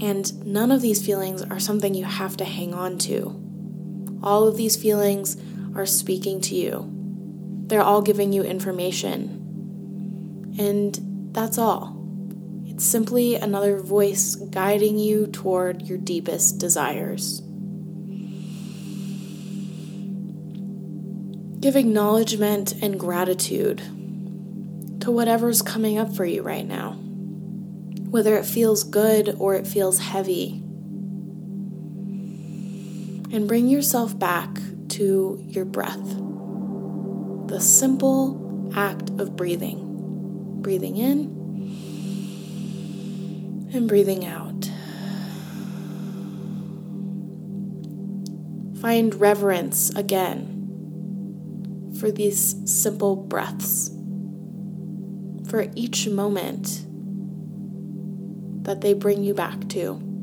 And 0.00 0.44
none 0.44 0.70
of 0.70 0.82
these 0.82 1.04
feelings 1.04 1.42
are 1.42 1.60
something 1.60 1.94
you 1.94 2.04
have 2.04 2.36
to 2.38 2.44
hang 2.44 2.74
on 2.74 2.98
to. 2.98 3.43
All 4.24 4.48
of 4.48 4.56
these 4.56 4.74
feelings 4.74 5.36
are 5.76 5.86
speaking 5.86 6.40
to 6.40 6.56
you, 6.56 6.90
they're 7.66 7.80
all 7.80 8.02
giving 8.02 8.32
you 8.32 8.42
information. 8.42 9.40
And 10.58 10.98
that's 11.32 11.58
all. 11.58 11.96
It's 12.66 12.84
simply 12.84 13.36
another 13.36 13.78
voice 13.78 14.34
guiding 14.34 14.98
you 14.98 15.28
toward 15.28 15.82
your 15.82 15.98
deepest 15.98 16.58
desires. 16.58 17.40
Give 21.60 21.76
acknowledgement 21.76 22.82
and 22.82 22.98
gratitude 22.98 23.78
to 25.00 25.10
whatever's 25.10 25.62
coming 25.62 25.98
up 25.98 26.14
for 26.14 26.24
you 26.24 26.42
right 26.42 26.66
now 26.66 26.98
whether 28.14 28.36
it 28.36 28.46
feels 28.46 28.84
good 28.84 29.34
or 29.40 29.56
it 29.56 29.66
feels 29.66 29.98
heavy. 29.98 30.63
And 33.34 33.48
bring 33.48 33.66
yourself 33.66 34.16
back 34.16 34.60
to 34.90 35.42
your 35.48 35.64
breath. 35.64 36.06
The 37.48 37.58
simple 37.58 38.70
act 38.76 39.10
of 39.18 39.34
breathing. 39.34 40.60
Breathing 40.62 40.96
in 40.96 41.34
and 43.74 43.88
breathing 43.88 44.24
out. 44.24 44.70
Find 48.80 49.12
reverence 49.16 49.90
again 49.96 50.52
for 51.98 52.12
these 52.12 52.54
simple 52.70 53.16
breaths 53.16 53.90
for 55.48 55.66
each 55.74 56.06
moment 56.06 56.86
that 58.64 58.80
they 58.80 58.94
bring 58.94 59.24
you 59.24 59.34
back 59.34 59.68
to. 59.70 60.13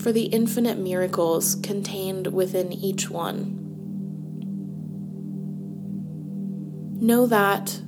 For 0.00 0.12
the 0.12 0.24
infinite 0.24 0.78
miracles 0.78 1.56
contained 1.56 2.28
within 2.28 2.72
each 2.72 3.10
one. 3.10 3.58
Know 6.98 7.26
that 7.26 7.82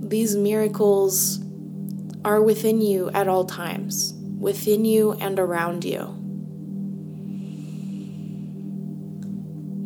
these 0.00 0.34
miracles 0.34 1.44
are 2.24 2.40
within 2.40 2.80
you 2.80 3.10
at 3.10 3.28
all 3.28 3.44
times, 3.44 4.14
within 4.38 4.86
you 4.86 5.12
and 5.12 5.38
around 5.38 5.84
you. 5.84 6.14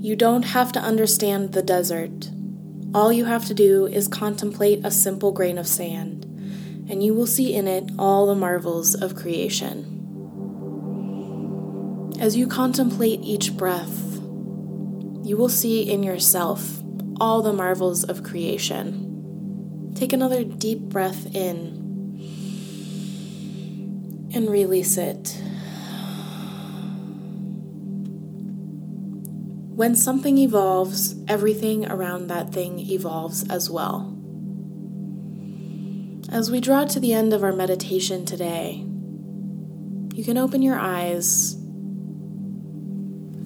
You 0.00 0.14
don't 0.14 0.44
have 0.44 0.70
to 0.72 0.80
understand 0.80 1.52
the 1.52 1.62
desert. 1.62 2.30
All 2.94 3.12
you 3.12 3.24
have 3.24 3.46
to 3.46 3.54
do 3.54 3.86
is 3.86 4.06
contemplate 4.06 4.84
a 4.84 4.90
simple 4.92 5.32
grain 5.32 5.58
of 5.58 5.66
sand, 5.66 6.24
and 6.88 7.02
you 7.02 7.12
will 7.12 7.26
see 7.26 7.54
in 7.54 7.66
it 7.66 7.90
all 7.98 8.26
the 8.26 8.36
marvels 8.36 8.94
of 8.94 9.16
creation. 9.16 9.99
As 12.20 12.36
you 12.36 12.46
contemplate 12.46 13.20
each 13.22 13.56
breath, 13.56 14.18
you 15.24 15.38
will 15.38 15.48
see 15.48 15.90
in 15.90 16.02
yourself 16.02 16.82
all 17.18 17.40
the 17.40 17.54
marvels 17.54 18.04
of 18.04 18.22
creation. 18.22 19.92
Take 19.94 20.12
another 20.12 20.44
deep 20.44 20.80
breath 20.80 21.34
in 21.34 21.80
and 24.34 24.50
release 24.50 24.98
it. 24.98 25.40
When 29.74 29.94
something 29.94 30.36
evolves, 30.36 31.14
everything 31.26 31.86
around 31.86 32.26
that 32.26 32.52
thing 32.52 32.80
evolves 32.80 33.48
as 33.48 33.70
well. 33.70 34.14
As 36.30 36.50
we 36.50 36.60
draw 36.60 36.84
to 36.84 37.00
the 37.00 37.14
end 37.14 37.32
of 37.32 37.42
our 37.42 37.54
meditation 37.54 38.26
today, 38.26 38.84
you 40.14 40.22
can 40.22 40.36
open 40.36 40.60
your 40.60 40.78
eyes. 40.78 41.59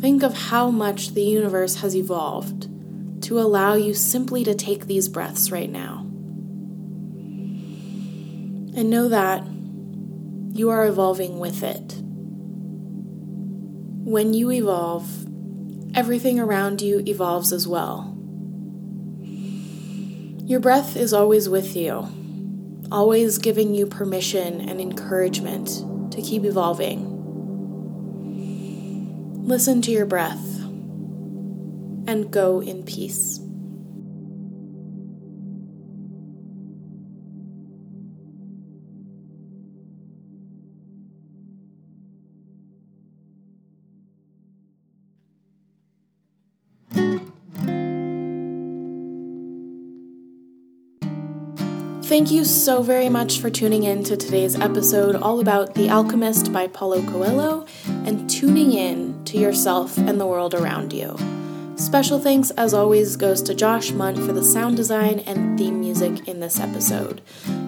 Think 0.05 0.23
of 0.23 0.37
how 0.37 0.71
much 0.71 1.15
the 1.15 1.23
universe 1.23 1.77
has 1.77 1.97
evolved 1.97 2.69
to 3.23 3.41
allow 3.41 3.73
you 3.73 3.95
simply 3.95 4.45
to 4.45 4.55
take 4.55 4.85
these 4.85 5.09
breaths 5.09 5.51
right 5.51 5.71
now. 5.71 6.01
And 8.77 8.91
know 8.91 9.09
that 9.09 9.47
you 10.53 10.69
are 10.69 10.85
evolving 10.85 11.39
with 11.39 11.63
it. 11.63 11.95
When 14.05 14.35
you 14.35 14.51
evolve, 14.51 15.09
everything 15.97 16.39
around 16.39 16.83
you 16.83 17.03
evolves 17.07 17.51
as 17.51 17.67
well. 17.67 18.15
Your 20.45 20.61
breath 20.61 20.99
is 20.99 21.15
always 21.15 21.49
with 21.49 21.75
you, 21.75 22.07
always 22.93 23.39
giving 23.39 23.75
you 23.75 23.87
permission 23.87 24.69
and 24.69 24.83
encouragement 24.83 26.13
to 26.13 26.21
keep 26.21 26.45
evolving. 26.45 27.14
Listen 29.45 29.83
to 29.83 29.91
your 29.91 30.07
breath 30.07 30.63
and 32.09 32.31
go 32.31 32.63
in 32.63 32.83
peace. 32.83 33.41
Thank 52.05 52.31
you 52.31 52.45
so 52.45 52.83
very 52.83 53.11
much 53.11 53.41
for 53.41 53.51
tuning 53.51 53.83
in 53.83 54.05
to 54.05 54.17
today's 54.17 54.59
episode 54.59 55.17
all 55.17 55.41
about 55.41 55.75
The 55.75 55.91
Alchemist 55.91 56.51
by 56.51 56.67
Paulo 56.67 57.03
Coelho 57.03 57.67
and 58.07 58.29
tuning 58.29 58.73
in 58.73 59.25
to 59.25 59.39
yourself 59.39 59.99
and 59.99 60.21
the 60.21 60.27
world 60.27 60.55
around 60.55 60.93
you. 60.93 61.17
Special 61.77 62.21
thanks, 62.21 62.51
as 62.53 62.73
always, 62.73 63.17
goes 63.17 63.43
to 63.43 63.55
Josh 63.55 63.91
Munt 63.91 64.25
for 64.25 64.33
the 64.33 64.45
sound 64.45 64.77
design 64.77 65.19
and 65.21 65.59
theme 65.59 65.81
music 65.81 66.29
in 66.29 66.39
this 66.39 66.61
episode. 66.61 67.21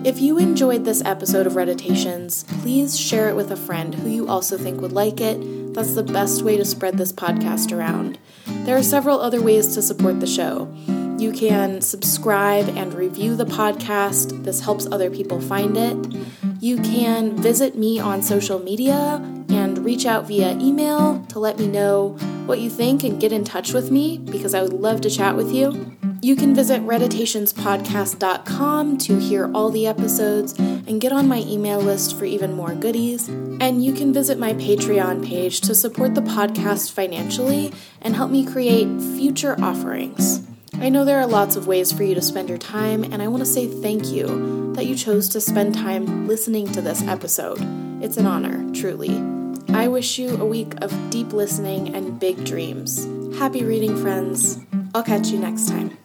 If 0.04 0.20
you 0.20 0.38
enjoyed 0.38 0.84
this 0.84 1.02
episode 1.04 1.46
of 1.46 1.56
Reditations, 1.56 2.44
please 2.60 2.98
share 2.98 3.28
it 3.28 3.34
with 3.34 3.50
a 3.50 3.56
friend 3.56 3.96
who 3.96 4.08
you 4.08 4.28
also 4.28 4.56
think 4.56 4.80
would 4.80 4.92
like 4.92 5.20
it. 5.20 5.74
That's 5.74 5.94
the 5.94 6.04
best 6.04 6.42
way 6.42 6.56
to 6.56 6.64
spread 6.64 6.98
this 6.98 7.12
podcast 7.12 7.76
around. 7.76 8.18
There 8.46 8.76
are 8.76 8.82
several 8.82 9.20
other 9.20 9.42
ways 9.42 9.74
to 9.74 9.82
support 9.82 10.20
the 10.20 10.26
show. 10.26 10.72
You 11.18 11.32
can 11.32 11.80
subscribe 11.80 12.68
and 12.76 12.94
review 12.94 13.34
the 13.34 13.46
podcast. 13.46 14.44
This 14.44 14.60
helps 14.60 14.86
other 14.86 15.10
people 15.10 15.40
find 15.40 15.76
it. 15.76 15.96
You 16.60 16.76
can 16.76 17.36
visit 17.36 17.76
me 17.76 17.98
on 17.98 18.22
social 18.22 18.58
media 18.60 19.20
and 19.48 19.75
reach 19.86 20.04
out 20.04 20.26
via 20.26 20.50
email 20.58 21.24
to 21.28 21.38
let 21.38 21.60
me 21.60 21.68
know 21.68 22.08
what 22.46 22.58
you 22.58 22.68
think 22.68 23.04
and 23.04 23.20
get 23.20 23.30
in 23.30 23.44
touch 23.44 23.72
with 23.72 23.92
me 23.92 24.18
because 24.18 24.52
I 24.52 24.60
would 24.60 24.72
love 24.72 25.00
to 25.02 25.10
chat 25.10 25.36
with 25.36 25.52
you. 25.52 25.96
You 26.20 26.34
can 26.34 26.56
visit 26.56 26.82
reditationspodcast.com 26.82 28.98
to 28.98 29.20
hear 29.20 29.48
all 29.54 29.70
the 29.70 29.86
episodes 29.86 30.58
and 30.58 31.00
get 31.00 31.12
on 31.12 31.28
my 31.28 31.42
email 31.42 31.78
list 31.78 32.18
for 32.18 32.24
even 32.24 32.52
more 32.52 32.74
goodies. 32.74 33.28
And 33.28 33.84
you 33.84 33.92
can 33.92 34.12
visit 34.12 34.40
my 34.40 34.54
Patreon 34.54 35.24
page 35.24 35.60
to 35.60 35.72
support 35.72 36.16
the 36.16 36.20
podcast 36.20 36.90
financially 36.90 37.72
and 38.02 38.16
help 38.16 38.32
me 38.32 38.44
create 38.44 38.88
future 39.00 39.54
offerings. 39.62 40.44
I 40.74 40.88
know 40.88 41.04
there 41.04 41.20
are 41.20 41.28
lots 41.28 41.54
of 41.54 41.68
ways 41.68 41.92
for 41.92 42.02
you 42.02 42.16
to 42.16 42.22
spend 42.22 42.48
your 42.48 42.58
time, 42.58 43.04
and 43.04 43.22
I 43.22 43.28
want 43.28 43.44
to 43.44 43.46
say 43.46 43.68
thank 43.68 44.08
you 44.08 44.72
that 44.74 44.86
you 44.86 44.96
chose 44.96 45.28
to 45.28 45.40
spend 45.40 45.76
time 45.76 46.26
listening 46.26 46.72
to 46.72 46.82
this 46.82 47.02
episode. 47.02 47.60
It's 48.02 48.16
an 48.16 48.26
honor, 48.26 48.68
truly. 48.74 49.45
I 49.70 49.88
wish 49.88 50.18
you 50.18 50.36
a 50.36 50.44
week 50.44 50.74
of 50.82 50.92
deep 51.10 51.32
listening 51.32 51.94
and 51.94 52.18
big 52.18 52.44
dreams. 52.44 53.06
Happy 53.38 53.64
reading, 53.64 53.96
friends. 53.96 54.58
I'll 54.94 55.02
catch 55.02 55.28
you 55.28 55.38
next 55.38 55.68
time. 55.68 55.96